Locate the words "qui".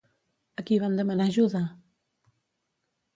0.69-0.79